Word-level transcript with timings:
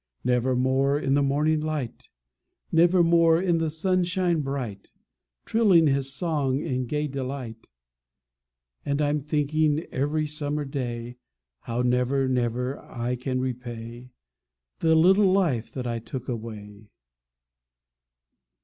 Never 0.23 0.55
more 0.55 0.97
in 0.99 1.13
the 1.13 1.21
morning 1.21 1.59
light, 1.59 2.09
Never 2.71 3.03
more 3.03 3.39
in 3.39 3.59
the 3.59 3.69
sunshine 3.69 4.41
bright, 4.41 4.89
Trilling 5.45 5.85
his 5.85 6.11
song 6.11 6.59
in 6.59 6.87
gay 6.87 7.05
delight. 7.05 7.67
And 8.83 8.99
I'm 8.99 9.21
thinking, 9.21 9.81
every 9.91 10.25
summer 10.25 10.65
day, 10.65 11.17
How 11.59 11.83
never, 11.83 12.27
never, 12.27 12.79
I 12.79 13.15
can 13.15 13.39
repay 13.41 14.09
The 14.79 14.95
little 14.95 15.31
life 15.31 15.71
that 15.73 15.85
I 15.85 15.99
took 15.99 16.27
away. 16.27 16.89